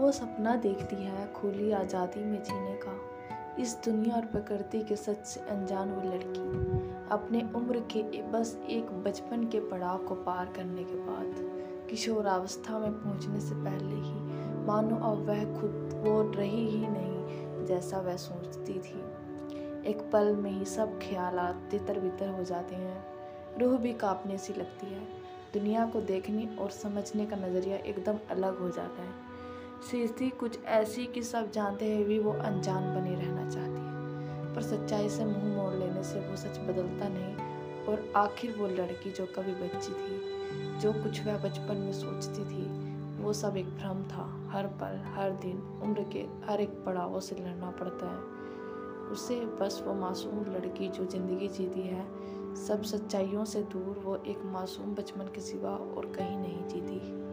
वो 0.00 0.10
सपना 0.12 0.54
देखती 0.56 0.96
है 0.96 1.26
खुली 1.32 1.70
आज़ादी 1.72 2.20
में 2.24 2.42
जीने 2.42 2.76
का, 2.82 2.92
इस 3.62 3.74
दुनिया 3.84 4.14
और 4.16 4.26
प्रकृति 4.26 4.78
के 4.80 4.96
सच 4.96 5.26
से 5.26 5.40
अनजान 5.50 5.90
वो 5.90 6.10
लड़की, 6.10 6.40
अपने 7.10 7.42
उम्र 7.56 7.80
के 7.92 8.22
बस 8.32 8.56
एक 8.70 8.90
बचपन 9.04 9.44
के 9.44 9.60
पड़ाव 9.60 9.98
को 9.98 10.14
पार 10.22 10.52
करने 10.56 10.84
के 10.84 10.96
बाद 11.00 11.88
किशोरावस्था 11.90 12.78
में 12.78 12.92
पहुँचने 12.92 13.40
से 13.40 13.54
पहले 13.54 13.94
ही, 13.96 14.14
मानो 14.66 14.96
अब 15.10 15.24
वह 15.28 15.44
खुद 15.60 16.02
वो 16.06 16.20
रही 16.32 16.66
ही 16.68 16.86
नहीं, 16.88 17.64
जैसा 17.66 18.00
वह 18.00 18.16
सोचती 18.18 18.78
थी। 18.80 19.00
एक 19.90 20.10
पल 20.12 20.34
में 20.36 20.50
ही 20.50 20.64
सब 20.66 20.98
ख्याल 21.00 21.38
तितर 21.70 22.00
बितर 22.00 22.28
हो 22.30 22.44
जाते 22.44 22.74
हैं, 22.74 23.02
रूह 23.60 23.78
भी 23.78 23.92
कांपने 23.94 24.38
सी 24.38 24.52
लगती 24.52 24.86
है, 24.86 25.06
दुनिया 25.54 25.86
को 25.86 26.00
देखने 26.06 26.48
और 26.60 26.70
समझने 26.72 27.26
का 27.26 27.36
नज़रिया 27.36 27.76
एकदम 27.76 28.18
अलग 28.30 28.58
हो 28.58 28.70
जाता 28.70 29.02
है। 29.02 29.28
स्थिति 29.88 30.28
कुछ 30.30 30.64
ऐसी 30.64 31.06
कि 31.06 31.22
सब 31.22 31.50
जानते 31.50 31.94
हुए 31.94 32.04
भी 32.04 32.18
वो 32.18 32.32
अनजान 32.32 32.94
बनी 32.94 33.14
रहना 33.14 33.48
चाहती 33.50 33.80
है। 33.80 34.54
पर 34.54 34.62
सच्चाई 34.62 35.08
से 35.08 35.24
मुँह 35.24 35.56
मोड़ 35.56 35.74
लेने 35.74 36.02
से 36.02 36.20
वो 36.20 36.36
सच 36.36 36.58
बदलता 36.58 37.08
नहीं 37.08 37.34
और 37.86 38.12
आखिर 38.16 38.56
वो 38.58 38.66
लड़की 38.66 39.10
जो 39.10 39.26
कभी 39.26 39.52
बच्ची 39.52 39.92
थी, 39.92 40.20
जो 40.80 40.92
कुछ 40.92 41.26
वह 41.26 41.38
बचपन 41.38 41.76
में 41.76 41.92
सोचती 41.92 42.44
थी, 42.44 42.66
वो 43.22 43.32
सब 43.32 43.56
एक 43.56 43.66
भ्रम 43.66 44.02
था। 44.02 44.48
हर 44.52 44.66
पल, 44.66 45.02
हर 45.06 45.30
दिन, 45.30 45.80
उम्र 45.82 46.02
के 46.12 46.26
हर 46.44 46.60
एक 46.60 46.68
पड़ावों 46.68 47.20
से 47.20 47.36
लड़ना 47.36 47.70
पड़ता 47.70 48.06
है। 48.06 48.18
उसे 49.10 49.40
बस 49.40 49.82
वो 49.86 49.94
मासूम 49.94 50.44
लड़की 50.54 50.88
जो 50.88 51.04
ज़िंदगी 51.04 51.48
जीती 51.48 51.80
है, 51.80 52.04
सब 52.54 52.82
सच्चाइयों 52.82 53.44
से 53.44 53.62
दूर, 53.62 54.02
वो 54.04 54.16
एक 54.16 54.38
मासूम 54.44 54.94
बचपन 54.94 55.24
के 55.24 55.40
सिवा 55.40 55.70
और 55.70 56.06
कहीं 56.06 56.38
नहीं 56.38 56.68
जीती। 56.68 57.29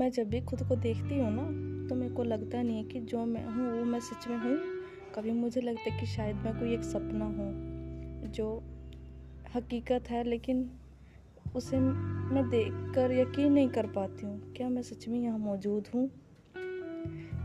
मैं 0.00 0.10
जब 0.10 0.28
भी 0.30 0.40
खुद 0.40 0.62
को 0.62 0.76
देखती 0.76 1.18
हूँ 1.18 1.30
ना 1.30 1.42
तो 1.88 1.94
मेरे 1.94 2.14
को 2.14 2.24
लगता 2.24 2.62
नहीं 2.62 2.76
है 2.76 2.84
कि 2.84 3.00
जो 3.00 3.24
मैं 3.26 3.44
हूँ, 3.44 3.70
वो 3.78 3.84
मैं 3.84 4.00
सच 4.00 4.28
में 4.28 4.36
हूँ। 4.36 4.58
कभी 5.14 5.30
मुझे 5.30 5.60
लगता 5.60 5.90
है 5.90 6.00
कि 6.00 6.06
शायद 6.06 6.36
मैं 6.36 6.58
कोई 6.58 6.74
एक 6.74 6.84
सपना 6.84 7.24
हूँ, 7.24 8.30
जो 8.32 8.62
हकीकत 9.56 10.10
है, 10.10 10.22
लेकिन 10.24 10.70
उसे 11.54 11.78
मैं 11.78 12.48
देख 12.50 12.72
कर 12.94 13.12
यकीन 13.12 13.52
नहीं 13.52 13.68
कर 13.68 13.86
पाती 13.86 14.26
हूँ, 14.26 14.52
क्या 14.52 14.68
मैं 14.68 14.82
सच 14.82 15.08
में 15.08 15.18
यहाँ 15.20 15.38
मौजूद 15.38 15.88
हूँ? 15.94 16.08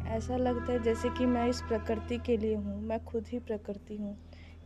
ऐसा 0.07 0.37
लगता 0.37 0.71
है 0.71 0.83
जैसे 0.83 1.09
कि 1.09 1.25
मैं 1.25 1.47
इस 1.49 1.61
प्रकृति 1.61 2.17
के 2.17 2.37
लिए 2.37 2.55
हूँ, 2.55 2.81
मैं 2.81 3.03
खुद 3.05 3.25
ही 3.27 3.39
प्रकृति 3.39 3.97
हूँ। 3.97 4.17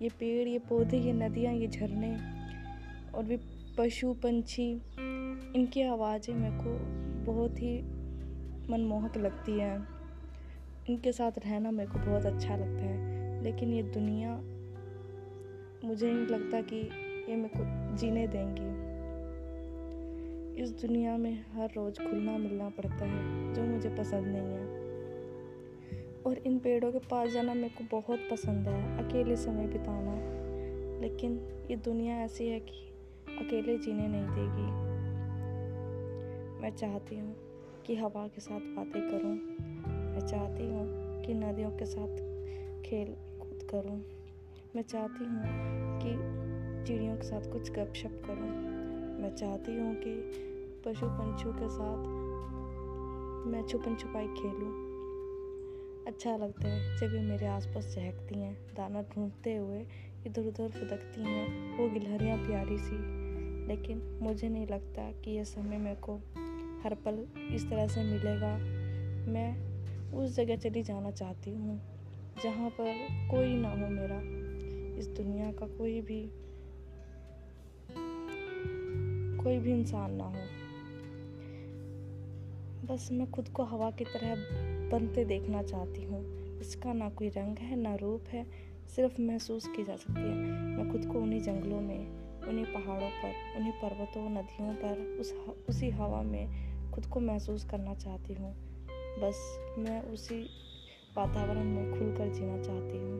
ये 0.01 0.09
पेड़, 0.09 0.47
ये 0.47 0.59
पौधे, 0.59 0.97
ये 0.97 1.13
नदियाँ, 1.13 1.53
ये 1.53 1.67
झरने, 1.67 2.11
और 3.11 3.23
भी 3.23 3.37
पशु 3.77 4.13
पंछी, 4.13 4.81
इनकी 5.55 5.81
आवाज़ें 5.81 6.35
मेरे 6.35 6.55
को 6.55 6.77
बहुत 7.33 7.61
ही 7.61 7.81
मनमोहक 8.69 9.17
लगती 9.17 9.51
है। 9.51 9.83
इनके 10.89 11.11
साथ 11.11 11.31
रहना 11.39 11.71
मेरे 11.71 11.91
को 11.91 11.99
बहुत 11.99 12.25
अच्छा 12.25 12.55
लगता 12.55 12.83
है, 12.83 13.43
लेकिन 13.43 13.73
ये 13.73 13.83
दुनिया 13.83 14.35
मुझे 15.87 16.11
नहीं 16.11 16.27
लगता 16.27 16.61
कि 16.61 16.75
ये 17.29 17.35
मेरे 17.35 17.51
को 17.57 17.95
जीने 17.97 18.27
देंगी। 18.27 18.89
इस 20.63 20.71
दुनिया 20.71 21.17
में 21.17 21.45
हर 21.53 21.69
रोज़ 21.75 21.99
खुलना 21.99 22.37
मिलना 22.37 22.69
पड़ता 22.69 23.05
है, 23.05 23.53
जो 23.53 23.63
मुझे 23.63 23.89
पसंद 23.89 24.25
नहीं 24.27 24.53
है। 24.53 24.79
और 26.25 26.37
इन 26.37 26.59
पेड़ों 26.59 26.91
के 26.91 26.99
पास 26.99 27.29
जाना 27.29 27.53
मेरे 27.53 27.69
को 27.69 28.01
बहुत 28.01 28.19
पसंद 28.31 28.67
है, 28.67 29.07
अकेले 29.07 29.35
समय 29.35 29.67
बिताना। 29.67 30.39
लेकिन 31.01 31.39
ये 31.71 31.75
दुनिया 31.75 32.15
ऐसी 32.15 32.47
है 32.47 32.59
कि 32.59 32.88
अकेले 33.37 33.77
जीने 33.77 34.07
नहीं 34.07 34.27
देगी। 34.27 34.89
मैं 36.61 36.75
चाहती 36.75 37.15
हूँ 37.15 37.35
कि 37.85 37.95
हवा 37.95 38.27
के 38.27 38.41
साथ 38.41 38.59
बातें 38.59 39.01
करूँ। 39.01 39.33
मैं 40.13 40.27
चाहती 40.27 40.63
हूँ 40.63 40.85
कि 41.25 41.33
नदियों 41.33 41.71
के 41.71 41.85
साथ 41.85 42.17
खेल 42.85 43.07
कूद 43.39 43.67
करूँ। 43.71 43.97
मैं 44.75 44.81
चाहती 44.81 45.25
हूँ 45.25 45.43
कि 46.01 46.39
चिड़ियों 46.87 47.15
के 47.15 47.23
साथ 47.23 47.51
कुछ 47.51 47.71
गपशप 47.71 48.21
करूँ। 48.25 48.49
मैं 49.21 49.35
चाहती 49.35 49.75
हूँ 49.75 49.95
कि 49.95 50.13
पशु 50.85 51.05
पंछियों 51.05 51.53
के 51.53 51.69
साथ 51.69 51.97
मैं 53.51 53.67
छुपन 53.67 53.95
छुपाई 53.95 54.27
खेलूँ। 54.27 54.89
अच्छा 56.07 56.37
लगता 56.37 56.67
है 56.67 56.97
जब 56.97 57.15
ये 57.15 57.21
मेरे 57.21 57.45
आसपास 57.45 57.95
चहकती 57.95 58.39
हैं। 58.39 58.53
दाना 58.75 59.01
ढूंढते 59.01 59.55
हुए 59.55 59.85
इधर 60.27 60.41
उधर 60.41 60.69
फुदकती 60.69 61.21
हैं। 61.21 61.77
वो 61.77 61.89
गिलहरियाँ 61.89 62.37
प्यारी 62.37 62.77
सी। 62.77 63.19
लेकिन 63.67 64.19
मुझे 64.21 64.49
नहीं 64.49 64.67
लगता 64.67 65.11
कि 65.11 65.31
यह 65.31 65.43
समय 65.43 65.77
मेरे 65.77 65.95
को 65.95 66.15
हर 66.83 66.93
पल 66.93 67.27
इस 67.51 67.69
तरह 67.69 67.87
से 67.87 68.03
मिलेगा। 68.03 68.57
मैं 69.31 69.69
उस 70.13 70.35
जगह 70.35 70.55
चली 70.55 70.83
जाना 70.83 71.11
चाहती 71.11 71.51
हूँ, 71.51 71.81
जहाँ 72.43 72.69
पर 72.69 72.93
कोई 73.31 73.55
ना 73.55 73.69
हो 73.69 73.87
मेरा। 73.87 74.21
इस 74.99 75.07
दुनिया 75.07 75.51
का 75.51 75.67
कोई 75.67 76.01
भी 76.01 76.31
कोई 79.43 79.57
भी 79.57 79.71
इंसान 79.71 80.13
ना 80.13 80.23
हो। 80.23 80.69
बस 82.87 83.09
मैं 83.11 83.31
खुद 83.31 83.49
को 83.49 83.63
हवा 83.63 83.91
की 83.91 84.03
तरह 84.03 84.35
बनते 84.89 85.25
देखना 85.25 85.63
चाहती 85.63 86.03
हूँ। 86.03 86.39
इसका 86.59 86.93
ना 86.93 87.09
कोई 87.09 87.29
रंग 87.29 87.57
है, 87.57 87.75
ना 87.75 87.95
रूप 87.95 88.23
है 88.27 88.68
सिर्फ़ 88.95 89.21
महसूस 89.21 89.67
की 89.67 89.83
जा 89.83 89.95
सकती 89.95 90.21
है। 90.21 90.35
मैं 90.35 90.91
खुद 90.91 91.05
को 91.05 91.19
उन्हीं 91.19 91.41
जंगलों 91.41 91.81
में, 91.81 92.07
उन्हीं 92.47 92.65
पहाड़ों 92.65 93.09
पर, 93.09 93.57
उन्हीं 93.57 93.71
पर्वतों, 93.71 94.29
नदियों 94.29 94.73
पर, 94.73 95.17
उस 95.19 95.33
उसी 95.69 95.89
हवा 95.89 96.21
में 96.21 96.69
खुद 96.91 97.05
को 97.05 97.19
महसूस 97.19 97.65
करना 97.65 97.95
चाहती 97.95 98.33
हूँ। 98.33 98.55
बस 99.19 99.59
मैं 99.77 100.01
उसी 100.01 100.49
वातावरण 101.17 101.63
में 101.63 101.91
खुलकर 101.91 102.33
जीना 102.33 102.61
चाहती 102.61 102.97
हूँ। 102.97 103.18